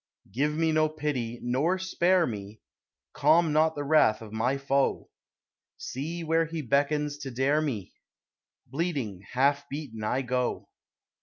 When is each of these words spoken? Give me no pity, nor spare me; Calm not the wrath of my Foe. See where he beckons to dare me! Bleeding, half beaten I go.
Give 0.31 0.55
me 0.55 0.71
no 0.71 0.89
pity, 0.89 1.37
nor 1.43 1.77
spare 1.77 2.25
me; 2.25 2.59
Calm 3.13 3.53
not 3.53 3.75
the 3.75 3.83
wrath 3.83 4.19
of 4.23 4.33
my 4.33 4.57
Foe. 4.57 5.11
See 5.77 6.23
where 6.23 6.45
he 6.45 6.63
beckons 6.63 7.19
to 7.19 7.29
dare 7.29 7.61
me! 7.61 7.93
Bleeding, 8.65 9.21
half 9.33 9.69
beaten 9.69 10.03
I 10.03 10.23
go. 10.23 10.69